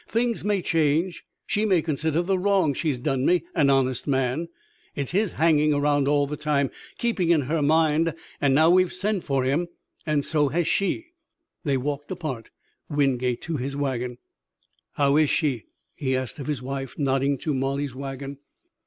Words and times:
Things 0.07 0.43
may 0.43 0.63
change. 0.63 1.23
She 1.45 1.63
may 1.63 1.83
consider 1.83 2.23
the 2.23 2.39
wrong 2.39 2.73
she's 2.73 2.97
done 2.97 3.23
me, 3.23 3.43
an 3.53 3.69
honest 3.69 4.07
man. 4.07 4.47
It's 4.95 5.11
his 5.11 5.33
hanging 5.33 5.75
around 5.75 6.07
all 6.07 6.25
the 6.25 6.35
time, 6.35 6.71
keeping 6.97 7.29
in 7.29 7.41
her 7.41 7.61
mind. 7.61 8.15
And 8.41 8.55
now 8.55 8.71
we've 8.71 8.91
sent 8.91 9.23
for 9.23 9.43
him 9.43 9.67
and 10.03 10.25
so 10.25 10.47
has 10.47 10.67
she!" 10.67 11.09
They 11.63 11.77
walked 11.77 12.09
apart, 12.09 12.49
Wingate 12.89 13.43
to 13.43 13.57
his 13.57 13.75
wagon. 13.75 14.17
"How 14.93 15.17
is 15.17 15.29
she?" 15.29 15.65
he 15.93 16.15
asked 16.15 16.39
of 16.39 16.47
his 16.47 16.63
wife, 16.63 16.95
nodding 16.97 17.37
to 17.37 17.53
Molly's 17.53 17.93
wagon. 17.93 18.39